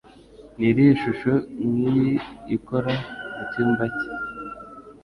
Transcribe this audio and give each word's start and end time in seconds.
Ni 0.57 0.65
irihe 0.69 0.93
shusho 1.01 1.33
nkiyi 1.75 2.11
ikora 2.55 2.93
mucyumba 3.35 3.85
cya? 3.97 4.13